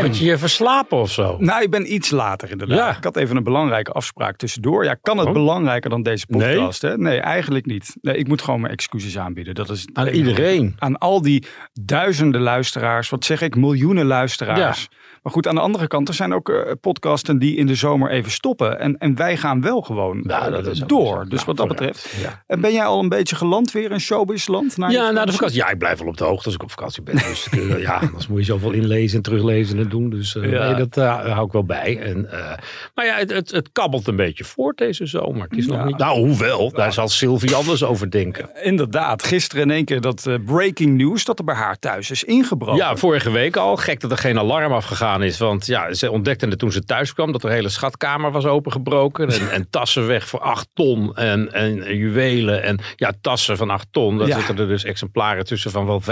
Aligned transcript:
Had 0.00 0.18
je 0.18 0.24
je 0.24 0.38
verslapen 0.38 0.98
of 0.98 1.10
zo? 1.10 1.36
Nou, 1.38 1.62
ik 1.62 1.70
ben 1.70 1.94
iets 1.94 2.10
later 2.10 2.50
inderdaad. 2.50 2.78
Ja. 2.78 2.96
Ik 2.96 3.04
had 3.04 3.16
even 3.16 3.36
een 3.36 3.44
belangrijke 3.44 3.92
afspraak 3.92 4.36
tussendoor. 4.36 4.84
Ja, 4.84 4.94
kan 4.94 5.18
het 5.18 5.26
Oh. 5.26 5.32
belangrijker 5.32 5.90
dan 5.90 6.02
deze 6.02 6.26
podcast? 6.26 6.82
Nee, 6.82 6.92
hè? 6.92 6.98
nee 6.98 7.18
eigenlijk 7.20 7.66
niet. 7.66 7.96
Nee, 8.00 8.16
ik 8.16 8.28
moet 8.28 8.42
gewoon 8.42 8.60
mijn 8.60 8.72
excuses 8.72 9.18
aanbieden. 9.18 9.54
Dat 9.54 9.70
is 9.70 9.88
Aan 9.92 10.08
iedereen. 10.08 10.74
Aan 10.78 10.98
al 10.98 11.22
die 11.22 11.46
duizenden 11.82 12.40
luisteraars. 12.40 13.08
Wat 13.08 13.24
zeg 13.24 13.40
ik? 13.40 13.56
Miljoenen 13.56 14.06
luisteraars. 14.06 14.88
Maar 15.22 15.32
goed, 15.32 15.46
aan 15.46 15.54
de 15.54 15.60
andere 15.60 15.86
kant, 15.86 16.08
er 16.08 16.14
zijn 16.14 16.34
ook 16.34 16.48
eh, 16.48 16.72
podcasten 16.80 17.38
die 17.38 17.56
in 17.56 17.66
de 17.66 17.74
zomer 17.74 18.10
even 18.10 18.30
stoppen. 18.30 18.80
En, 18.80 18.98
en 18.98 19.14
wij 19.14 19.36
gaan 19.36 19.60
wel 19.60 19.80
gewoon 19.80 20.24
Ja, 20.26 20.46
eh, 20.46 20.52
dat 20.52 20.66
is 20.66 20.82
ook 20.82 20.88
door. 20.88 21.20
Dus 21.28 21.32
Nou, 21.32 21.44
wat 21.46 21.56
dat 21.56 21.68
betreft. 21.68 22.14
Ja. 22.20 22.42
En 22.46 22.60
ben 22.60 22.72
jij 22.72 22.84
al 22.84 23.00
een 23.00 23.08
beetje 23.08 23.36
geland 23.36 23.72
weer 23.72 23.90
in 23.90 24.00
showbizland? 24.00 24.76
na 24.76 24.86
je 24.86 24.92
Ja, 24.92 25.10
na 25.10 25.24
de 25.24 25.32
vakantie? 25.32 25.56
Ja, 25.58 25.68
ik 25.68 25.78
blijf 25.78 25.98
wel 25.98 26.08
op 26.08 26.16
de 26.16 26.24
hoogte 26.24 26.44
als 26.44 26.54
ik 26.54 26.62
op 26.62 26.70
vakantie 26.70 27.02
ben. 27.02 27.14
Dus 27.14 27.48
eh, 27.50 27.80
ja, 27.80 27.94
anders 28.06 28.26
moet 28.28 28.38
je 28.38 28.44
zoveel 28.44 28.70
inlezen 28.72 29.16
en 29.16 29.22
teruglezen 29.22 29.78
en 29.78 29.87
doen. 29.88 30.10
Dus 30.10 30.32
Ja. 30.32 30.40
nee, 30.40 30.74
dat 30.74 30.96
eh, 30.96 31.32
hou 31.32 31.46
ik 31.46 31.52
wel 31.52 31.64
bij. 31.64 31.98
En, 31.98 32.32
eh, 32.32 32.58
maar 32.94 33.04
ja, 33.04 33.16
het, 33.16 33.30
het, 33.30 33.50
het 33.50 33.68
kabbelt 33.72 34.06
een 34.06 34.16
beetje 34.16 34.44
voort 34.44 34.78
deze 34.78 35.06
zomer. 35.06 35.42
Het 35.42 35.58
is 35.58 35.66
nog 35.66 35.84
niet... 35.84 35.98
Nou, 35.98 36.18
hoewel, 36.18 36.70
daar 36.70 36.92
zal 36.92 37.08
Sylvie 37.08 37.54
anders 37.54 37.84
over 37.84 38.10
denken. 38.10 38.50
Inderdaad, 38.62 39.22
gisteren 39.22 39.64
in 39.64 39.70
één 39.70 39.84
keer 39.84 40.00
dat 40.00 40.28
breaking 40.44 40.96
news 40.96 41.24
dat 41.24 41.38
er 41.38 41.44
bij 41.44 41.54
haar 41.54 41.78
thuis 41.78 42.10
is 42.10 42.24
ingebroken. 42.24 42.76
Ja, 42.76 42.96
vorige 42.96 43.30
week 43.30 43.56
al. 43.56 43.76
Gek 43.76 44.00
dat 44.00 44.10
er 44.10 44.18
geen 44.18 44.38
alarm 44.38 44.72
afgegaan 44.72 45.22
is. 45.22 45.38
Want 45.38 45.66
ja, 45.66 45.94
ze 45.94 46.10
ontdekte 46.10 46.46
het 46.46 46.58
toen 46.58 46.72
ze 46.72 46.84
thuis 46.84 47.12
kwam 47.12 47.32
dat 47.32 47.40
de 47.40 47.50
hele 47.50 47.68
schatkamer 47.68 48.32
was 48.32 48.44
opengebroken. 48.44 49.28
En, 49.28 49.50
en 49.58 49.70
tassen 49.70 50.06
weg 50.06 50.28
voor 50.28 50.40
8 50.40 50.68
ton. 50.74 51.16
En, 51.16 51.52
en 51.52 51.96
juwelen. 51.96 52.62
En 52.62 52.78
ja, 52.96 53.12
tassen 53.20 53.56
van 53.56 53.70
8 53.70 53.86
ton. 53.90 54.18
Daar 54.18 54.32
zitten 54.32 54.58
er 54.58 54.68
dus 54.68 54.84
exemplaren 54.84 55.44
tussen 55.44 55.70
van 55.70 55.86
wel 55.86 56.02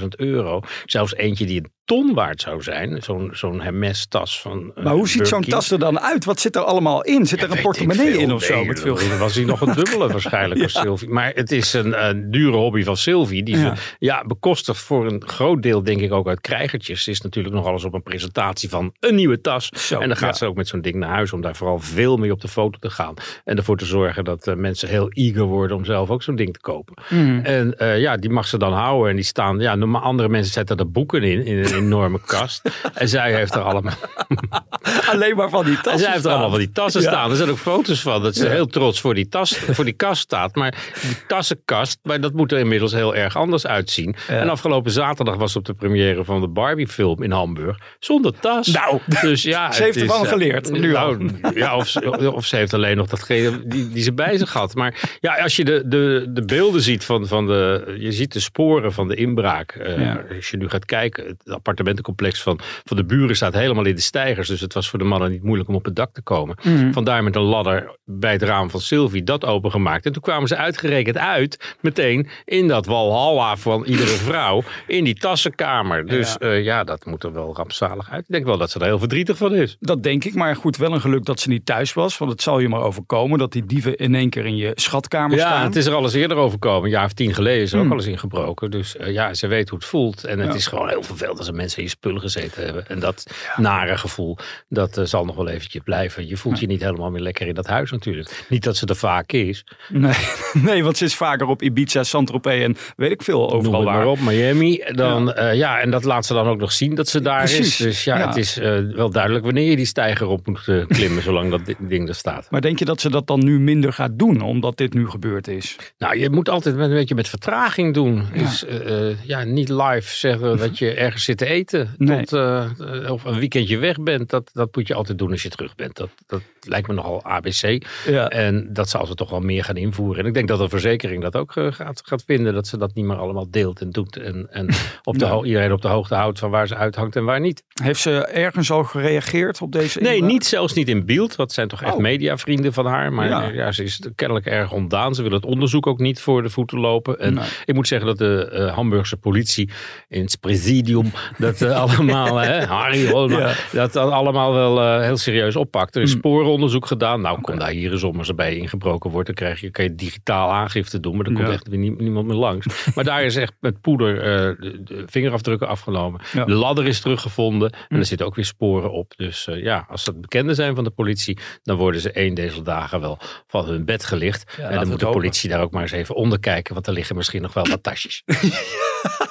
25.000 0.00 0.06
euro. 0.16 0.60
Zelfs 0.84 1.14
eentje 1.14 1.46
die 1.46 1.60
een 1.60 1.76
ton 1.88 2.14
waard 2.14 2.40
zou 2.40 2.62
zijn. 2.62 3.02
Zo'n 3.02 3.30
zo'n 3.32 3.60
Hermes-tas 3.60 4.40
van. 4.40 4.72
eh, 4.74 4.84
Maar 4.84 4.92
hoe 4.92 5.08
ziet 5.08 5.28
zo'n 5.28 5.42
tas 5.42 5.70
er 5.70 5.78
dan 5.78 6.00
uit? 6.00 6.24
Wat 6.24 6.40
zit 6.40 6.56
er 6.56 6.62
allemaal 6.62 7.02
in? 7.04 7.26
Zit 7.26 7.42
er 7.42 7.50
een 7.50 7.60
portemonnee 7.62 8.18
in 8.18 8.32
of 8.32 8.42
zo? 8.42 8.64
Met 8.64 8.80
veel 8.80 8.94
dan 8.94 9.18
was 9.18 9.34
hij 9.34 9.44
nog 9.44 9.60
een 9.60 9.74
dubbele 9.84 10.08
waarschijnlijk 10.08 10.60
voor 10.60 10.70
Sylvie. 10.82 11.08
Maar 11.08 11.32
het 11.34 11.52
is 11.52 11.72
een, 11.72 12.06
een 12.08 12.30
dure 12.30 12.56
hobby 12.56 12.82
van 12.82 12.96
Sylvie. 12.96 13.42
Die 13.42 13.56
Ja. 13.58 13.74
ze 13.76 13.82
ja, 13.98 14.24
voor 14.64 15.06
een 15.06 15.22
groot 15.26 15.62
deel 15.62 15.82
denk 15.82 16.00
ik 16.00 16.12
ook 16.12 16.28
uit 16.28 16.40
krijgertjes. 16.40 17.02
Ze 17.02 17.10
is 17.10 17.20
natuurlijk 17.20 17.54
nog 17.54 17.66
alles 17.66 17.84
op 17.84 17.94
een 17.94 18.02
presentatie 18.02 18.68
van 18.68 18.92
een 19.00 19.14
nieuwe 19.14 19.40
tas. 19.40 19.68
Zo, 19.76 19.98
en 20.00 20.08
dan 20.08 20.16
gaat 20.16 20.30
ja. 20.32 20.36
ze 20.38 20.46
ook 20.46 20.56
met 20.56 20.68
zo'n 20.68 20.80
ding 20.80 20.94
naar 20.96 21.08
huis 21.10 21.32
om 21.32 21.40
daar 21.40 21.56
vooral 21.56 21.78
veel 21.78 22.16
mee 22.16 22.32
op 22.32 22.40
de 22.40 22.48
foto 22.48 22.78
te 22.78 22.90
gaan. 22.90 23.14
En 23.44 23.56
ervoor 23.56 23.76
te 23.76 23.84
zorgen 23.84 24.24
dat 24.24 24.46
eh, 24.46 24.54
mensen 24.54 24.88
heel 24.88 25.08
eager 25.10 25.42
worden 25.44 25.76
om 25.76 25.84
zelf 25.84 26.10
ook 26.10 26.22
zo'n 26.22 26.36
ding 26.36 26.52
te 26.52 26.60
kopen. 26.60 26.94
Mhm. 27.08 27.38
En 27.44 27.78
eh, 27.78 28.00
ja, 28.00 28.16
die 28.16 28.30
mag 28.30 28.46
ze 28.46 28.58
dan 28.58 28.72
houden. 28.72 29.10
En 29.10 29.16
die 29.16 29.24
staan, 29.24 29.58
ja, 29.58 29.74
normaal- 29.74 30.02
andere 30.02 30.28
mensen 30.28 30.52
zetten 30.52 30.76
er 30.76 30.90
boeken 30.90 31.22
in, 31.22 31.44
in 31.46 31.77
enorme 31.78 32.20
kast. 32.26 32.62
En 32.94 33.08
zij 33.08 33.34
heeft 33.34 33.54
er 33.54 33.62
allemaal 33.62 33.94
Alleen 35.12 35.36
maar 35.36 35.48
van 35.50 35.64
die 35.64 35.76
en 35.76 35.82
tassen 35.82 36.00
zij 36.00 36.12
heeft 36.12 36.24
er 36.24 36.30
allemaal 36.30 36.50
van 36.50 36.58
die 36.58 36.70
tassen 36.72 37.02
Ja. 37.02 37.08
staan. 37.08 37.30
Er 37.30 37.36
zijn 37.36 37.50
ook 37.50 37.58
foto's 37.58 38.00
van 38.00 38.22
dat 38.22 38.34
ze 38.34 38.44
Ja. 38.44 38.50
heel 38.50 38.66
trots 38.66 39.00
voor 39.00 39.14
die, 39.14 39.28
tas, 39.28 39.56
voor 39.58 39.84
die 39.84 39.94
kast 39.94 40.20
staat. 40.22 40.54
Maar 40.54 40.74
die 41.02 41.16
tassenkast, 41.26 41.98
maar 42.02 42.20
dat 42.20 42.32
moet 42.32 42.52
er 42.52 42.58
inmiddels 42.58 42.92
heel 42.92 43.14
erg 43.14 43.36
anders 43.36 43.66
uitzien. 43.66 44.16
Ja. 44.28 44.34
En 44.34 44.48
afgelopen 44.48 44.90
zaterdag 44.90 45.36
was 45.36 45.56
op 45.56 45.64
de 45.64 45.74
première 45.74 46.24
van 46.24 46.40
de 46.40 46.48
Barbie-film 46.48 47.22
in 47.22 47.30
Hamburg 47.30 47.78
zonder 47.98 48.32
tas. 48.40 48.66
Nou, 48.66 48.98
dus 49.20 49.42
ja, 49.42 49.72
ze 49.72 49.82
heeft 49.82 49.96
is, 49.96 50.02
ervan 50.02 50.22
eh, 50.24 50.28
geleerd, 50.30 50.70
nu 50.70 50.92
nou, 50.92 51.30
ja, 51.54 51.76
of, 51.76 51.88
ze- 51.88 52.32
of 52.34 52.46
ze 52.46 52.56
heeft 52.56 52.74
alleen 52.74 52.96
nog 52.96 53.06
datgene 53.06 53.66
die, 53.66 53.88
die 53.88 54.02
ze 54.02 54.12
bij 54.12 54.38
zich 54.38 54.52
had. 54.52 54.74
Maar 54.74 55.16
ja, 55.20 55.34
als 55.42 55.56
je 55.56 55.64
de, 55.64 55.82
de, 55.86 56.26
de 56.28 56.44
beelden 56.44 56.80
ziet 56.82 57.04
van, 57.04 57.26
van 57.26 57.46
de, 57.46 57.96
je 57.98 58.12
ziet 58.12 58.32
de 58.32 58.40
sporen 58.40 58.92
van 58.92 59.08
de 59.08 59.14
inbraak. 59.14 59.72
eh. 59.72 60.14
Als 60.36 60.50
je 60.50 60.56
nu 60.56 60.68
gaat 60.68 60.84
kijken, 60.84 61.24
het 61.26 61.54
appartementencomplex 61.54 62.42
van, 62.42 62.60
van 62.84 62.96
de 62.96 63.04
buren 63.04 63.36
staat 63.36 63.54
helemaal 63.54 63.84
in 63.84 63.94
de 63.94 64.00
stijgers. 64.00 64.48
Dus 64.48 64.60
het 64.68 64.76
was 64.76 64.88
voor 64.90 64.98
de 64.98 65.04
mannen 65.04 65.30
niet 65.30 65.42
moeilijk 65.42 65.68
om 65.68 65.74
op 65.74 65.84
het 65.84 65.96
dak 65.96 66.12
te 66.12 66.22
komen. 66.22 66.56
Mhm. 66.62 66.92
Vandaar 66.92 67.24
met 67.24 67.36
een 67.36 67.42
ladder 67.42 67.96
bij 68.04 68.32
het 68.32 68.42
raam 68.42 68.70
van 68.70 68.80
Sylvie 68.80 69.22
dat 69.24 69.44
opengemaakt. 69.44 70.06
En 70.06 70.12
toen 70.12 70.22
kwamen 70.22 70.48
ze 70.48 70.56
uitgerekend 70.56 71.16
uit, 71.18 71.76
meteen 71.80 72.28
in 72.44 72.68
dat 72.68 72.86
walhalla 72.86 73.56
van 73.56 73.84
iedere 73.84 74.06
vrouw, 74.28 74.62
in 74.86 75.04
die 75.04 75.14
tassenkamer. 75.14 76.06
Dus 76.06 76.36
Ja. 76.38 76.48
ja, 76.48 76.54
ja 76.54 76.84
dat 76.84 77.04
moet 77.04 77.24
er 77.24 77.32
wel 77.32 77.54
rampzalig 77.56 78.10
uit. 78.10 78.20
Ik 78.22 78.32
denk 78.32 78.44
wel 78.44 78.58
dat 78.58 78.70
ze 78.70 78.78
er 78.78 78.84
heel 78.84 78.98
verdrietig 78.98 79.36
van 79.36 79.54
is. 79.54 79.76
Dat 79.80 80.02
denk 80.02 80.24
ik, 80.24 80.34
maar 80.34 80.56
goed, 80.56 80.76
wel 80.76 80.92
een 80.92 81.00
geluk 81.00 81.24
dat 81.24 81.40
ze 81.40 81.48
niet 81.48 81.66
thuis 81.66 81.92
was. 81.92 82.18
Want 82.18 82.30
het 82.30 82.42
zal 82.42 82.58
je 82.58 82.68
maar 82.68 82.80
overkomen 82.82 83.38
dat 83.38 83.52
die 83.52 83.66
dieven 83.66 83.96
in 83.96 84.14
één 84.14 84.30
keer 84.30 84.46
in 84.46 84.56
je 84.56 84.72
schatkamer 84.74 85.36
Ja, 85.36 85.46
staan. 85.46 85.64
het 85.64 85.76
is 85.76 85.86
er 85.86 85.94
al 85.94 86.02
eens 86.02 86.14
eerder 86.14 86.36
overkomen. 86.36 86.84
Een 86.84 86.90
jaar 86.90 87.04
of 87.04 87.12
tien 87.12 87.34
geleden 87.34 87.62
is 87.62 87.70
er 87.72 87.76
ook 87.78 87.82
Hmm. 87.82 87.92
al 87.92 87.98
eens 87.98 88.08
ingebroken. 88.08 88.70
Dus 88.70 88.96
eh, 88.96 89.12
ja, 89.12 89.34
ze 89.34 89.46
weet 89.46 89.68
hoe 89.68 89.78
het 89.78 89.88
voelt. 89.88 90.24
En 90.24 90.38
het 90.38 90.48
Ja. 90.48 90.54
is 90.54 90.66
gewoon 90.66 90.88
heel 90.88 91.02
vervelend 91.02 91.38
als 91.38 91.48
er 91.48 91.54
mensen 91.54 91.78
in 91.78 91.84
je 91.84 91.90
spullen 91.90 92.20
gezeten 92.20 92.64
hebben. 92.64 92.88
En 92.88 92.98
dat 92.98 93.26
nare 93.56 93.96
gevoel, 93.98 94.36
dat 94.68 94.96
eh, 94.98 95.04
zal 95.04 95.24
nog 95.24 95.36
wel 95.36 95.48
eventjes 95.48 95.82
blijven. 95.84 96.28
Je 96.28 96.36
voelt 96.36 96.60
je 96.60 96.66
niet 96.66 96.82
helemaal 96.82 97.10
meer 97.10 97.20
lekker 97.20 97.46
in 97.46 97.54
dat 97.54 97.66
huis 97.66 97.90
natuurlijk. 97.90 98.44
Niet 98.48 98.64
dat 98.64 98.76
ze 98.76 98.86
er 98.86 98.96
vaak 98.96 99.32
is. 99.32 99.64
Nee, 99.88 100.12
nee, 100.68 100.84
want 100.84 100.96
ze 100.96 101.04
is 101.04 101.14
vaker 101.14 101.46
op 101.46 101.62
Ibiza, 101.62 102.02
Saint-Tropez 102.02 102.62
en 102.62 102.76
weet 102.96 103.10
ik 103.10 103.22
veel 103.22 103.40
Noem 103.40 103.50
overal 103.56 103.80
het 103.80 103.88
waar. 103.88 103.96
maar 103.98 104.06
op, 104.06 104.20
Miami. 104.20 104.82
Dan, 104.92 105.32
ja. 105.36 105.50
ja, 105.50 105.80
en 105.80 105.90
dat 105.90 106.04
laat 106.04 106.26
ze 106.26 106.34
dan 106.34 106.46
ook 106.46 106.58
nog 106.58 106.72
zien 106.72 106.94
dat 106.94 107.08
ze 107.08 107.20
daar 107.20 107.38
Precies, 107.44 107.66
is. 107.68 107.76
Dus 107.76 108.04
ja, 108.04 108.18
ja. 108.18 108.26
het 108.26 108.36
is 108.36 108.58
eh, 108.58 108.78
wel 108.78 109.10
duidelijk 109.10 109.44
wanneer 109.44 109.70
je 109.70 109.76
die 109.76 109.86
stijger 109.86 110.26
op 110.26 110.46
moet 110.46 110.68
eh, 110.68 110.86
klimmen, 110.86 111.22
zolang 111.28 111.50
dat 111.50 111.66
di- 111.66 111.74
ding 111.78 112.08
er 112.08 112.14
staat. 112.14 112.46
Maar 112.50 112.60
denk 112.60 112.78
je 112.78 112.84
dat 112.84 113.00
ze 113.00 113.10
dat 113.10 113.26
dan 113.26 113.44
nu 113.44 113.60
minder 113.60 113.92
gaat 113.92 114.18
doen, 114.18 114.40
omdat 114.40 114.76
dit 114.76 114.94
nu 114.94 115.08
gebeurd 115.10 115.48
is? 115.48 115.76
Nou, 115.98 116.18
je 116.18 116.30
moet 116.30 116.48
altijd 116.48 116.76
met, 116.76 116.88
een 116.88 116.94
beetje 116.96 117.14
met 117.14 117.28
vertraging 117.28 117.94
doen. 117.94 118.26
Dus 118.34 118.64
eh, 118.64 119.08
eh, 119.10 119.16
ja, 119.22 119.44
niet 119.44 119.68
live 119.68 120.16
zeggen 120.16 120.56
dat 120.64 120.78
je 120.78 120.90
ergens 120.94 121.24
zit 121.24 121.38
te 121.38 121.46
eten. 121.46 121.94
Nee. 121.98 122.18
Tot, 122.24 122.32
eh, 122.32 122.64
eh, 123.04 123.12
of 123.12 123.24
een 123.24 123.38
weekendje 123.38 123.78
weg 123.78 124.02
bent. 124.02 124.30
Dat, 124.30 124.47
dat 124.52 124.76
moet 124.76 124.86
je 124.88 124.94
altijd 124.94 125.18
doen 125.18 125.30
als 125.30 125.42
je 125.42 125.48
terug 125.48 125.74
bent. 125.74 125.96
Dat, 125.96 126.08
dat 126.26 126.42
lijkt 126.60 126.88
me 126.88 126.94
nogal 126.94 127.24
ABC. 127.24 127.84
Ja. 128.06 128.28
En 128.28 128.68
dat 128.72 128.88
zal 128.88 129.06
ze 129.06 129.14
toch 129.14 129.30
wel 129.30 129.40
meer 129.40 129.64
gaan 129.64 129.76
invoeren. 129.76 130.20
En 130.22 130.26
ik 130.26 130.34
denk 130.34 130.48
dat 130.48 130.58
de 130.58 130.68
verzekering 130.68 131.22
dat 131.22 131.36
ook 131.36 131.56
eh, 131.56 131.72
gaat, 131.72 132.02
gaat 132.04 132.22
vinden. 132.26 132.54
Dat 132.54 132.66
ze 132.66 132.76
dat 132.78 132.94
niet 132.94 133.04
meer 133.04 133.16
allemaal 133.16 133.50
deelt 133.50 133.80
en 133.80 133.90
doet. 133.90 134.16
En, 134.16 134.46
en 134.50 134.68
op 135.02 135.18
de, 135.18 135.24
Nou. 135.24 135.46
iedereen 135.46 135.72
op 135.72 135.82
de 135.82 135.88
hoogte 135.88 136.14
houdt 136.14 136.38
van 136.38 136.50
waar 136.50 136.66
ze 136.66 136.74
uithangt 136.76 137.16
en 137.16 137.24
waar 137.24 137.40
niet. 137.40 137.62
Heeft 137.82 138.00
ze 138.00 138.24
ergens 138.26 138.70
al 138.70 138.84
gereageerd 138.84 139.60
op 139.62 139.72
deze 139.72 140.00
Nee, 140.00 140.12
inbraak? 140.12 140.32
niet, 140.32 140.44
zelfs 140.44 140.72
niet 140.72 140.88
in 140.88 141.06
beeld. 141.06 141.36
Dat 141.36 141.52
zijn 141.52 141.68
toch 141.68 141.82
echt 141.82 141.94
Oh. 141.94 142.00
mediavrienden 142.00 142.72
van 142.72 142.86
haar. 142.86 143.12
Maar 143.12 143.54
Ja. 143.54 143.72
ze 143.72 143.82
is 143.82 144.00
kennelijk 144.14 144.46
erg 144.46 144.72
ontdaan. 144.72 145.14
Ze 145.14 145.22
wil 145.22 145.32
het 145.32 145.44
onderzoek 145.44 145.86
ook 145.86 145.98
niet 145.98 146.20
voor 146.20 146.42
de 146.42 146.50
voeten 146.50 146.78
lopen. 146.78 147.18
En 147.18 147.34
Nee. 147.34 147.44
ik 147.64 147.74
moet 147.74 147.88
zeggen 147.88 148.06
dat 148.08 148.18
de 148.18 148.48
eh, 148.50 148.74
Hamburgse 148.74 149.16
politie 149.16 149.70
in 150.08 150.22
het 150.22 150.40
presidium 150.40 151.10
dat 151.38 151.60
eh, 151.62 151.80
allemaal, 151.82 152.36
hè, 152.36 152.64
Harry 152.64 153.30
Ja. 153.30 153.54
dat 153.72 153.92
dat 153.92 154.10
allemaal 154.10 154.37
wel 154.46 154.80
eh, 154.80 155.00
heel 155.02 155.16
serieus 155.16 155.56
oppakt. 155.56 155.96
Er 155.96 156.02
is 156.02 156.10
Hmm. 156.10 156.18
sporenonderzoek 156.18 156.86
gedaan. 156.86 157.20
Nou, 157.20 157.40
kom 157.40 157.58
daar 157.58 157.70
hier 157.70 157.92
eens 157.92 158.02
om 158.02 158.18
als 158.18 158.28
er 158.28 158.34
bij 158.34 158.56
ingebroken 158.56 159.10
wordt. 159.10 159.26
Dan 159.26 159.34
krijg 159.34 159.60
je, 159.60 159.70
kan 159.70 159.84
je 159.84 159.92
digitaal 159.92 160.50
aangifte 160.50 161.00
doen, 161.00 161.14
maar 161.14 161.24
dan 161.24 161.34
komt 161.34 161.48
echt 161.48 161.68
weer 161.68 161.78
nie- 161.78 161.94
niemand 161.98 162.26
meer 162.26 162.36
langs. 162.36 162.66
maar 162.94 163.04
daar 163.04 163.22
is 163.24 163.36
echt 163.36 163.52
met 163.60 163.80
poeder 163.80 164.16
eh, 164.20 164.54
de, 164.60 164.82
de 164.84 165.02
vingerafdrukken 165.06 165.68
afgenomen. 165.68 166.20
Ja. 166.32 166.44
De 166.44 166.52
ladder 166.52 166.86
is 166.86 167.00
teruggevonden 167.00 167.70
en 167.72 167.78
Hmm. 167.88 167.98
er 167.98 168.04
zitten 168.04 168.26
ook 168.26 168.34
weer 168.34 168.44
sporen 168.44 168.92
op. 168.92 169.12
Dus 169.16 169.46
eh, 169.46 169.62
ja, 169.62 169.86
als 169.88 170.04
dat 170.04 170.20
bekenden 170.20 170.54
zijn 170.54 170.74
van 170.74 170.84
de 170.84 170.90
politie, 170.90 171.38
dan 171.62 171.76
worden 171.76 172.00
ze 172.00 172.10
één 172.12 172.34
deze 172.34 172.62
dagen 172.62 173.00
wel 173.00 173.18
van 173.46 173.64
hun 173.66 173.84
bed 173.84 174.04
gelicht. 174.04 174.56
en 174.58 174.74
dan 174.74 174.88
moet 174.88 174.98
de 174.98 175.04
hopen. 175.04 175.20
politie 175.20 175.50
daar 175.50 175.60
ook 175.62 175.70
maar 175.72 175.82
eens 175.82 175.92
even 175.92 176.14
onder 176.14 176.40
kijken, 176.40 176.74
want 176.74 176.86
er 176.86 176.92
liggen 176.92 177.16
misschien 177.16 177.42
nog 177.42 177.54
wel 177.54 177.66
wat 177.68 177.82
tasjes. 177.82 178.22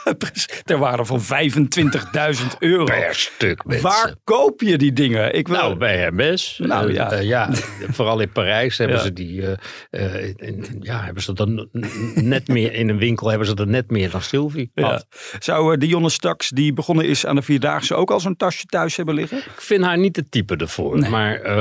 ter 0.63 0.77
waarde 0.77 1.05
van 1.05 1.21
25.000 1.21 2.45
euro. 2.59 2.83
Per 2.83 3.15
stuk 3.15 3.65
mensen. 3.65 3.83
Waar 3.83 4.15
koop 4.23 4.61
je 4.61 4.77
die 4.77 4.93
dingen? 4.93 5.33
Ik 5.35 5.47
wil... 5.47 5.57
Nou, 5.57 5.75
bij 5.77 5.97
Hermes. 5.97 6.59
Nou, 6.63 6.87
Eh, 6.89 6.93
ja. 6.95 7.11
eh, 7.11 7.23
ja. 7.23 7.49
Vooral 7.97 8.19
in 8.19 8.31
Parijs 8.31 8.77
hebben 8.77 8.97
Ja. 8.97 9.03
ze 9.03 9.13
die. 9.13 9.41
eh, 9.89 10.23
in- 10.35 10.77
ja, 10.79 11.03
hebben 11.03 11.23
ze 11.23 11.33
dan 11.33 11.69
net 12.15 12.47
meer 12.47 12.73
in 12.73 12.89
een 12.89 12.97
winkel 12.97 13.29
hebben 13.29 13.47
ze 13.47 13.55
er 13.55 13.67
net 13.67 13.89
meer 13.91 14.09
dan 14.09 14.21
Sylvie. 14.21 14.71
Ja. 14.73 15.01
Zou 15.39 15.77
Dionne 15.77 16.09
Staks, 16.09 16.49
die 16.49 16.73
begonnen 16.73 17.05
is 17.05 17.25
aan 17.25 17.35
de 17.35 17.41
Vierdaagse, 17.41 17.95
ook 17.95 18.11
al 18.11 18.19
zo'n 18.19 18.35
tasje 18.35 18.65
thuis 18.65 18.95
hebben 18.95 19.15
liggen? 19.15 19.37
Ik 19.37 19.51
vind 19.61 19.83
haar 19.83 19.97
niet 19.97 20.15
het 20.15 20.31
type 20.31 20.55
ervoor. 20.55 20.99
Nee. 20.99 21.09
Maar 21.09 21.51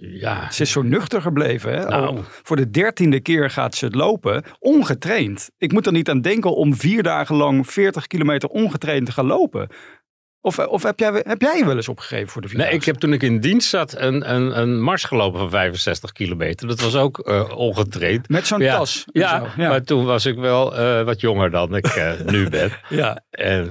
ja. 0.00 0.50
Ze 0.50 0.62
is 0.62 0.70
zo 0.70 0.82
nuchter 0.82 1.22
gebleven. 1.22 1.72
Hè? 1.72 1.84
Nou. 1.84 2.06
Al 2.06 2.24
voor 2.42 2.56
de 2.56 2.70
dertiende 2.70 3.20
keer 3.20 3.50
gaat 3.50 3.74
ze 3.74 3.84
het 3.84 3.94
lopen, 3.94 4.44
ongetraind. 4.58 5.50
Ik 5.58 5.72
moet 5.72 5.86
er 5.86 5.92
niet 5.92 6.08
aan 6.08 6.20
denken 6.20 6.54
om 6.56 6.74
vier 6.76 7.02
dagen 7.02 7.36
lang 7.36 7.51
40 7.60 8.06
kilometer 8.06 8.48
ongetraind 8.48 9.06
te 9.06 9.12
gaan 9.12 9.26
lopen. 9.26 9.68
Of, 10.44 10.58
eh, 10.58 10.68
of 10.68 10.82
heb, 10.82 10.98
jij, 10.98 11.22
heb 11.26 11.40
jij 11.42 11.58
je 11.58 11.64
wel 11.64 11.76
eens 11.76 11.88
opgegeven 11.88 12.28
voor 12.28 12.40
de 12.42 12.46
Nee, 12.48 12.56
Vierdaagse? 12.56 12.78
ik 12.80 12.84
heb 12.84 12.96
toen 12.96 13.12
ik 13.12 13.22
in 13.22 13.40
dienst 13.40 13.68
zat 13.68 13.94
een, 13.98 14.34
een, 14.34 14.58
een 14.60 14.80
mars 14.80 15.04
gelopen 15.04 15.38
van 15.38 15.50
65 15.50 16.12
kilometer. 16.12 16.68
Dat 16.68 16.80
was 16.80 16.96
ook 16.96 17.18
eh, 17.18 17.50
ongetraind. 17.56 18.28
Met 18.28 18.46
zo'n 18.46 18.60
Ja, 18.60 18.76
tas. 18.76 19.04
Ja, 19.12 19.38
zo. 19.38 19.62
ja. 19.62 19.68
maar 19.68 19.82
toen 19.82 20.04
was 20.04 20.26
ik 20.26 20.36
wel 20.36 20.76
eh, 20.76 21.02
wat 21.02 21.20
jonger 21.20 21.50
dan 21.50 21.76
ik 21.76 22.14
nu 22.26 22.48
ben. 22.58 22.70
ja. 22.88 23.20
En 23.30 23.70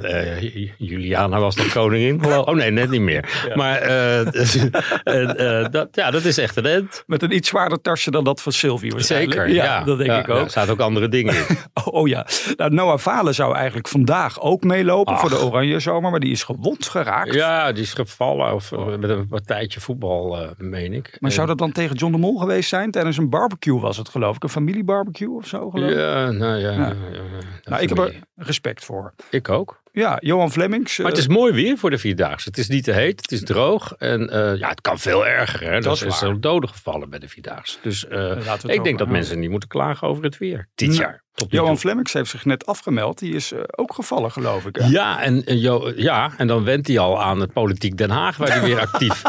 Juliana 0.78 1.40
was 1.40 1.56
nog 1.56 1.74
koningin. 1.74 2.26
Oh 2.26 2.48
nee, 2.56 2.72
net 2.72 2.90
niet 2.90 3.02
meer. 3.02 3.30
Ja. 3.48 3.56
Maar 3.56 3.78
eh, 3.82 5.66
dat, 5.72 5.88
ja, 5.92 6.12
dat 6.12 6.24
is 6.26 6.38
echt 6.38 6.56
een 6.56 6.66
end. 6.66 7.04
Met 7.08 7.22
een 7.24 7.36
iets 7.36 7.50
zwaarder 7.50 7.82
tasje 7.82 8.12
dan 8.12 8.24
dat 8.24 8.42
van 8.42 8.52
Sylvie. 8.52 9.00
Zeker. 9.04 9.50
Ja, 9.50 9.84
dat 9.84 9.98
denk 9.98 10.12
ik 10.12 10.30
ook. 10.30 10.44
Er 10.44 10.50
zaten 10.50 10.74
ook 10.74 10.80
andere 10.80 11.08
dingen 11.10 11.36
in. 11.36 11.58
Oh, 11.74 11.88
oh 11.94 12.08
ja. 12.08 12.26
Nou, 12.58 12.74
Noah 12.74 12.98
Valen 13.00 13.36
zou 13.36 13.56
eigenlijk 13.56 13.88
vandaag 13.88 14.42
ook 14.42 14.64
meelopen 14.64 15.14
Ach. 15.14 15.20
voor 15.20 15.30
de 15.30 15.42
Oranje 15.42 15.80
Zomer. 15.80 16.12
Maar 16.12 16.20
die 16.20 16.32
is 16.32 16.44
gewond 16.62 16.88
geraakt. 16.88 17.34
Ja, 17.34 17.72
die 17.72 17.84
is 17.84 17.94
gevallen 17.94 18.54
of, 18.54 18.72
eh, 18.72 18.96
met 18.98 19.10
een 19.10 19.28
partijtje 19.28 19.80
voetbal, 19.80 20.38
eh, 20.42 20.50
meen 20.58 20.94
ik. 20.94 21.18
Maar 21.20 21.32
zou 21.32 21.48
dat 21.48 21.58
dan 21.58 21.72
tegen 21.72 21.96
John 21.96 22.12
de 22.12 22.20
Mol 22.20 22.38
geweest 22.38 22.70
zijn? 22.70 22.92
Tijdens 22.92 23.18
een 23.18 23.30
barbecue 23.30 23.80
was 23.80 23.98
het 23.98 24.10
geloof 24.10 24.36
ik. 24.36 24.44
Een 24.44 24.50
familiebarbecue 24.50 25.36
of 25.36 25.48
zo 25.48 25.70
geloof 25.70 25.90
ik. 25.90 25.96
Ja, 25.98 26.32
nou 26.32 26.60
ja. 26.60 26.72
Ja. 26.72 26.78
ja, 26.78 26.94
ja, 27.12 27.22
Nou, 27.64 27.82
ik 27.82 27.90
heb 27.90 27.98
er 27.98 28.20
respect 28.36 28.86
voor. 28.86 29.14
ik 29.30 29.50
ook. 29.50 29.82
Ja, 29.94 30.18
Johan 30.22 30.52
Flemings. 30.52 30.98
Maar 30.98 31.08
het 31.08 31.18
eh, 31.18 31.24
is 31.24 31.30
mooi 31.30 31.54
weer 31.54 31.78
voor 31.78 31.90
de 31.90 31.98
Vierdaagse. 31.98 32.50
Het 32.50 32.58
is 32.58 32.68
niet 32.68 32.84
te 32.84 32.92
heet, 32.92 33.22
het 33.22 33.32
is 33.32 33.44
droog. 33.44 33.94
En 33.98 34.30
eh, 34.30 34.58
ja, 34.60 34.70
het 34.70 34.82
kan 34.82 35.00
veel 35.00 35.28
erger. 35.28 35.62
Hè? 35.68 35.72
Dat 35.80 35.84
Dat 36.00 36.02
is 36.08 36.18
zo'n 36.18 36.40
doden 36.40 36.70
gevallen 36.70 37.10
bij 37.10 37.20
de 37.20 37.28
Vierdaagse. 37.28 37.78
Dus 37.82 38.08
eh, 38.08 38.32
ik 38.32 38.62
denk 38.68 38.80
over 38.86 38.98
dat 38.98 39.08
mensen 39.08 39.40
niet 39.40 39.50
moeten 39.50 39.70
klagen 39.70 40.08
over 40.08 40.24
het 40.24 40.38
weer. 40.38 40.68
Dit 40.76 40.88
Nou, 40.88 41.00
jaar. 41.02 41.24
Johan 41.50 41.68
toe. 41.68 41.78
Flemings 41.78 42.14
heeft 42.14 42.30
zich 42.30 42.46
net 42.46 42.66
afgemeld. 42.66 43.20
Die 43.20 43.34
is 43.36 43.52
ook 43.76 43.94
gevallen 43.94 44.32
geloof 44.32 44.66
ik. 44.66 44.76
hè? 44.76 44.86
Ja 44.88 45.22
en, 45.22 45.44
Jo- 45.60 45.94
ja, 45.96 46.32
en 46.38 46.48
dan 46.48 46.64
went 46.64 46.88
hij 46.88 47.00
al 47.00 47.22
aan 47.22 47.40
het 47.40 47.54
Politiek 47.54 47.98
Den 47.98 48.10
Haag, 48.10 48.38
waar 48.38 48.52
hij 48.52 48.62
weer 48.62 48.80
actief 48.90 49.24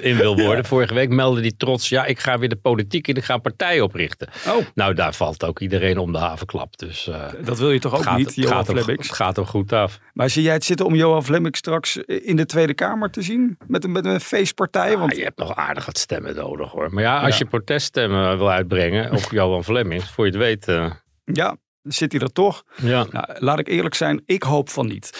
in 0.00 0.16
wil 0.16 0.36
worden. 0.36 0.64
Vorige 0.64 0.94
week 0.94 1.08
meldde 1.08 1.40
hij 1.40 1.52
trots, 1.56 1.88
ja, 1.88 2.04
ik 2.04 2.18
ga 2.18 2.38
weer 2.38 2.48
de 2.48 2.56
politiek 2.56 3.08
in, 3.08 3.14
ik 3.14 3.24
ga 3.24 3.34
een 3.34 3.40
partij 3.40 3.80
oprichten. 3.80 4.28
Oh, 4.48 4.56
Nou, 4.74 4.94
daar 4.94 5.14
valt 5.14 5.44
ook 5.44 5.60
iedereen 5.60 5.98
om 5.98 6.12
de 6.12 6.18
havenklap. 6.18 6.78
Dus 6.78 7.10
dat 7.44 7.58
wil 7.58 7.70
je 7.70 7.78
toch 7.78 7.94
ook 7.94 8.02
gaat, 8.02 8.16
niet, 8.18 8.34
Johan 8.34 8.66
Flemings? 8.66 9.01
Het 9.06 9.16
gaat 9.16 9.36
hem 9.36 9.44
goed 9.46 9.72
af. 9.72 9.98
Maar 10.12 10.30
zie 10.30 10.42
jij 10.42 10.52
het 10.52 10.64
zitten 10.64 10.86
om 10.86 10.94
Johan 10.94 11.24
Flemings 11.24 11.58
straks 11.58 12.04
eh, 12.04 12.26
in 12.28 12.36
de 12.36 12.46
Tweede 12.46 12.74
Kamer 12.74 13.10
te 13.10 13.22
zien? 13.22 13.58
Met 13.66 13.84
een, 13.84 13.92
met 13.92 14.04
een 14.04 14.20
feestpartij? 14.20 14.98
Want 14.98 15.16
je 15.16 15.22
hebt 15.22 15.38
nog 15.38 15.54
aardig 15.56 15.86
wat 15.86 15.98
stemmen 15.98 16.34
nodig 16.34 16.70
hoor. 16.70 16.92
Maar 16.94 17.02
ja, 17.02 17.20
als 17.20 17.32
Ja. 17.32 17.38
je 17.38 17.44
proteststemmen 17.44 18.38
wil 18.38 18.50
uitbrengen 18.50 19.12
op 19.12 19.28
Johan 19.30 19.64
Flemings, 19.64 20.10
voor 20.10 20.24
je 20.26 20.30
het 20.30 20.40
weet. 20.40 20.68
eh, 20.68 20.90
ja, 21.24 21.56
zit 21.82 22.12
hij 22.12 22.20
er 22.20 22.32
toch. 22.32 22.62
ja. 22.76 23.06
Nou, 23.10 23.26
laat 23.38 23.58
ik 23.58 23.68
eerlijk 23.68 23.94
zijn, 23.94 24.22
ik 24.26 24.42
hoop 24.42 24.68
van 24.68 24.86
niet. 24.86 25.10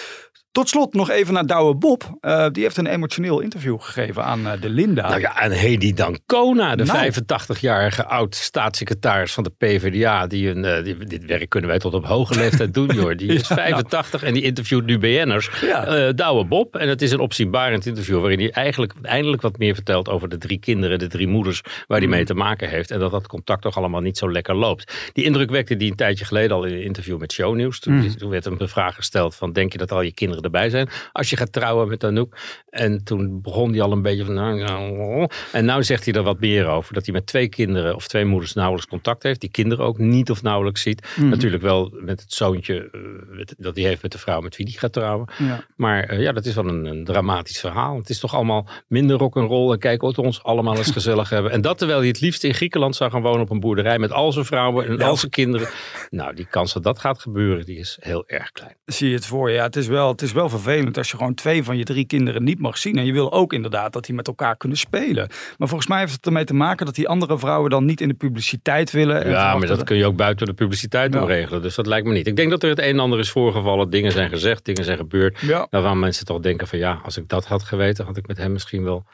Tot 0.53 0.69
slot 0.69 0.93
nog 0.93 1.09
even 1.09 1.33
naar 1.33 1.45
Douwe 1.45 1.75
Bob. 1.75 2.17
Eh, 2.21 2.47
die 2.51 2.63
heeft 2.63 2.77
een 2.77 2.85
emotioneel 2.87 3.39
interview 3.39 3.81
gegeven 3.81 4.23
aan 4.23 4.47
eh, 4.47 4.61
de 4.61 4.69
Linda. 4.69 5.07
Nou 5.07 5.19
ja, 5.19 5.41
en 5.41 5.51
Hedy 5.51 5.93
Dancona, 5.93 6.75
de 6.75 6.83
Nou. 6.83 7.11
85-jarige 7.11 8.05
oud-staatssecretaris 8.05 9.33
van 9.33 9.43
de 9.43 9.49
PvdA. 9.57 10.27
Die 10.27 10.49
een, 10.49 10.65
eh, 10.65 10.83
die, 10.83 10.97
dit 10.97 11.25
werk 11.25 11.49
kunnen 11.49 11.69
wij 11.69 11.79
tot 11.79 11.93
op 11.93 12.05
hoge 12.05 12.35
leeftijd 12.35 12.73
doen, 12.73 12.87
joh. 12.95 13.17
Die 13.17 13.33
is 13.33 13.47
Ja, 13.47 13.55
nou. 13.55 13.67
85 13.67 14.23
en 14.23 14.33
die 14.33 14.43
interviewt 14.43 14.85
nu 14.85 14.97
BN'ers. 14.99 15.49
Ja. 15.61 16.11
Douwe 16.11 16.45
Bob. 16.45 16.75
En 16.75 16.89
het 16.89 17.01
is 17.01 17.11
een 17.11 17.19
opzienbarend 17.19 17.85
interview 17.85 18.19
waarin 18.19 18.39
hij 18.39 18.51
eigenlijk 18.51 18.93
eindelijk 19.01 19.41
wat 19.41 19.57
meer 19.57 19.73
vertelt 19.73 20.09
over 20.09 20.29
de 20.29 20.37
drie 20.37 20.59
kinderen, 20.59 20.99
de 20.99 21.07
drie 21.07 21.27
moeders 21.27 21.61
waar 21.87 21.97
hij 21.97 22.07
Mm. 22.07 22.13
mee 22.13 22.25
te 22.25 22.33
maken 22.33 22.69
heeft. 22.69 22.91
En 22.91 22.99
dat 22.99 23.11
dat 23.11 23.27
contact 23.27 23.61
toch 23.61 23.77
allemaal 23.77 24.01
niet 24.01 24.17
zo 24.17 24.31
lekker 24.31 24.55
loopt. 24.55 25.09
Die 25.13 25.23
indruk 25.23 25.49
wekte 25.49 25.77
die 25.77 25.89
een 25.91 25.95
tijdje 25.97 26.25
geleden 26.25 26.55
al 26.57 26.63
in 26.63 26.73
een 26.73 26.83
interview 26.83 27.19
met 27.19 27.31
Shownieuws. 27.31 27.79
Toen, 27.79 27.93
Mm. 27.93 28.17
toen 28.17 28.29
werd 28.29 28.43
hem 28.45 28.57
de 28.57 28.67
vraag 28.67 28.95
gesteld 28.95 29.35
van 29.35 29.53
denk 29.53 29.71
je 29.71 29.77
dat 29.77 29.91
al 29.91 30.01
je 30.01 30.13
kinderen 30.13 30.41
erbij 30.43 30.69
zijn 30.69 30.89
als 31.11 31.29
je 31.29 31.37
gaat 31.37 31.51
trouwen 31.51 31.87
met 31.87 32.03
Anouk? 32.03 32.37
En 32.69 33.03
toen 33.03 33.41
begon 33.41 33.71
hij 33.71 33.81
al 33.81 33.91
een 33.91 34.01
beetje 34.01 34.25
van 34.25 34.33
nou, 34.33 34.63
nou, 34.63 35.27
en 35.51 35.65
nou 35.65 35.83
zegt 35.83 36.05
hij 36.05 36.13
er 36.13 36.23
wat 36.23 36.39
meer 36.39 36.67
over. 36.67 36.93
Dat 36.93 37.05
hij 37.05 37.13
met 37.13 37.25
twee 37.25 37.47
kinderen 37.49 37.95
of 37.95 38.07
twee 38.07 38.25
moeders 38.25 38.53
nauwelijks 38.53 38.89
contact 38.89 39.23
heeft. 39.23 39.41
Die 39.41 39.51
kinderen 39.51 39.85
ook 39.85 39.97
niet 39.97 40.29
of 40.29 40.41
nauwelijks 40.41 40.81
ziet. 40.81 41.07
Mhm. 41.15 41.29
Natuurlijk 41.29 41.63
wel 41.63 41.91
met 41.99 42.21
het 42.21 42.33
zoontje 42.33 42.89
eh, 42.91 43.45
dat 43.57 43.75
hij 43.75 43.85
heeft 43.85 44.01
met 44.01 44.11
de 44.11 44.17
vrouw 44.17 44.41
met 44.41 44.55
wie 44.55 44.65
hij 44.65 44.75
gaat 44.75 44.93
trouwen. 44.93 45.29
Ja. 45.37 45.65
Maar 45.75 46.03
eh, 46.03 46.21
ja, 46.21 46.31
dat 46.31 46.45
is 46.45 46.55
wel 46.55 46.67
een, 46.67 46.85
een 46.85 47.03
dramatisch 47.03 47.59
verhaal. 47.59 47.97
Het 47.97 48.09
is 48.09 48.19
toch 48.19 48.35
allemaal 48.35 48.67
minder 48.87 49.17
rock'n'roll. 49.17 49.71
En 49.71 49.79
kijk 49.79 50.01
wat 50.01 50.15
we 50.15 50.21
ons 50.21 50.43
allemaal 50.43 50.77
eens 50.77 50.91
gezellig 50.91 51.29
hebben. 51.29 51.51
En 51.51 51.61
dat 51.61 51.77
terwijl 51.77 51.99
hij 51.99 52.07
het 52.07 52.21
liefst 52.21 52.43
in 52.43 52.53
Griekenland 52.53 52.95
zou 52.95 53.11
gaan 53.11 53.21
wonen 53.21 53.41
op 53.41 53.49
een 53.49 53.59
boerderij. 53.59 53.99
Met 53.99 54.11
al 54.11 54.31
zijn 54.31 54.45
vrouwen 54.45 54.87
en 54.87 54.97
Ja. 54.97 55.07
al 55.07 55.17
zijn 55.17 55.31
kinderen. 55.31 55.67
Nou, 56.09 56.35
die 56.35 56.47
kans 56.49 56.73
dat 56.73 56.83
dat 56.83 56.99
gaat 56.99 57.19
gebeuren, 57.19 57.65
die 57.65 57.77
is 57.77 57.97
heel 58.01 58.23
erg 58.27 58.51
klein. 58.51 58.75
Zie 58.85 59.09
je 59.09 59.15
het 59.15 59.25
voor 59.25 59.49
je? 59.49 59.55
Ja, 59.55 59.63
het 59.63 59.75
is, 59.75 59.87
wel, 59.87 60.07
het 60.07 60.21
is 60.21 60.31
wel 60.33 60.49
vervelend 60.49 60.97
als 60.97 61.11
je 61.11 61.17
gewoon 61.17 61.33
twee 61.33 61.63
van 61.63 61.77
je 61.77 61.83
drie 61.83 62.05
kinderen 62.05 62.43
niet 62.43 62.59
mag 62.59 62.77
zien. 62.77 62.97
En 62.97 63.05
je 63.05 63.13
wil 63.13 63.31
ook 63.33 63.53
inderdaad 63.53 63.93
dat 63.93 64.05
die 64.05 64.15
met 64.15 64.27
elkaar 64.27 64.57
kunnen 64.57 64.77
spelen. 64.77 65.27
Maar 65.57 65.67
volgens 65.67 65.89
mij 65.89 65.99
heeft 65.99 66.13
het 66.13 66.25
ermee 66.25 66.43
te 66.43 66.53
maken 66.53 66.85
dat 66.85 66.95
die 66.95 67.07
andere 67.07 67.39
vrouwen 67.39 67.69
dan 67.69 67.85
niet 67.85 68.01
in 68.01 68.07
de 68.07 68.13
publiciteit 68.13 68.91
willen. 68.91 69.23
en 69.23 69.29
Ja, 69.31 69.57
maar 69.57 69.67
dat 69.67 69.83
kun 69.83 69.97
je 69.97 70.05
ook 70.05 70.15
buiten 70.15 70.45
de 70.45 70.53
publiciteit 70.53 71.13
Ja. 71.13 71.25
regelen. 71.25 71.61
Dus 71.61 71.75
dat 71.75 71.85
lijkt 71.87 72.07
me 72.07 72.13
niet. 72.13 72.27
Ik 72.27 72.35
denk 72.35 72.49
dat 72.49 72.63
er 72.63 72.69
het 72.69 72.79
een 72.79 72.85
en 72.85 72.99
ander 72.99 73.19
is 73.19 73.31
voorgevallen. 73.31 73.89
Dingen 73.89 74.11
zijn 74.11 74.29
gezegd, 74.29 74.65
dingen 74.65 74.83
zijn 74.83 74.97
gebeurd. 74.97 75.39
Ja. 75.39 75.67
Waarvan 75.69 75.99
mensen 75.99 76.25
toch 76.25 76.39
denken 76.39 76.67
van 76.67 76.79
ja, 76.79 76.99
als 77.03 77.17
ik 77.17 77.27
dat 77.29 77.45
had 77.45 77.63
geweten, 77.63 78.05
had 78.05 78.17
ik 78.17 78.27
met 78.27 78.37
hem 78.37 78.51
misschien 78.51 78.83
wel 78.83 79.05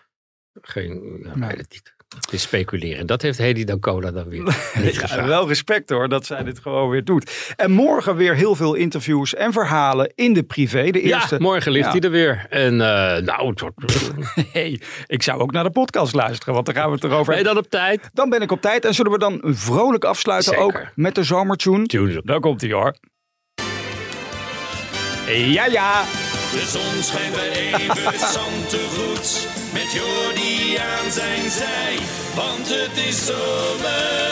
geen, 0.61 0.91
ik 1.23 1.31
Ja. 1.39 1.47
weet 1.47 1.57
het 1.57 1.71
niet. 1.71 1.93
Het 2.15 2.33
is 2.33 2.41
speculeren. 2.41 3.05
Dat 3.07 3.21
heeft 3.21 3.37
Hedy 3.37 3.63
Dancona 3.63 4.11
dan 4.11 4.29
weer 4.29 4.43
niet 4.83 4.95
Ja, 5.09 5.25
wel 5.25 5.47
respect 5.47 5.89
hoor 5.89 6.09
dat 6.09 6.25
zij 6.25 6.43
dit 6.43 6.59
gewoon 6.59 6.89
weer 6.89 7.03
doet. 7.03 7.53
En 7.55 7.71
morgen 7.71 8.15
weer 8.15 8.35
heel 8.35 8.55
veel 8.55 8.73
interviews 8.73 9.33
en 9.35 9.53
verhalen 9.53 10.11
in 10.15 10.33
de 10.33 10.43
privé. 10.43 10.89
De 10.91 11.01
eerste. 11.01 11.35
Ja, 11.35 11.41
morgen 11.41 11.71
ligt 11.71 11.85
Ja. 11.85 11.91
hij 11.91 11.99
er 11.99 12.11
weer. 12.11 12.45
En 12.49 12.73
eh, 12.81 13.21
nou, 13.23 13.49
het 13.49 13.59
wordt... 13.59 13.75
Hey, 14.53 14.81
ik 15.07 15.23
zou 15.23 15.39
ook 15.41 15.51
naar 15.51 15.63
de 15.63 15.71
podcast 15.71 16.13
luisteren, 16.13 16.53
want 16.53 16.65
daar 16.65 16.75
gaan 16.75 16.87
we 16.87 16.95
het 16.95 17.03
erover 17.03 17.25
ben 17.25 17.37
je 17.37 17.43
dan 17.43 17.57
op 17.57 17.69
tijd? 17.69 18.09
Dan 18.13 18.29
ben 18.29 18.41
ik 18.41 18.51
op 18.51 18.61
tijd 18.61 18.85
en 18.85 18.93
zullen 18.93 19.11
we 19.11 19.17
dan 19.19 19.41
vrolijk 19.43 20.03
afsluiten 20.05 20.49
Zeker. 20.53 20.65
ook 20.65 20.81
met 20.95 21.15
de 21.15 21.23
zomertune. 21.23 21.85
Tuurlijk. 21.85 22.27
Daar 22.27 22.39
komt 22.39 22.61
hij 22.61 22.71
hoor. 22.71 22.95
Ja, 25.27 25.65
ja. 25.65 26.01
De 26.51 26.65
zon 26.67 27.03
schijnt 27.03 27.35
bij 27.35 27.49
even 27.73 28.13
goed 28.89 29.47
met 29.73 29.91
Jordi 29.91 30.08
zijn 31.11 31.49
zij, 31.49 31.97
want 32.35 32.69
het 32.69 32.97
is 33.07 33.25
zomer. 33.25 34.27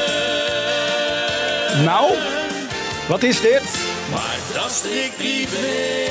Nou, 1.84 2.12
wat 3.08 3.24
is 3.24 3.42
dit? 3.42 3.64
Maar 4.12 4.38
dat 4.54 4.66
is 4.66 4.78
strikt 4.78 5.16
privé. 5.18 6.06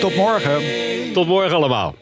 Tot 0.00 0.16
morgen. 0.16 0.62
Tot 1.12 1.26
morgen 1.26 1.56
allemaal. 1.56 1.94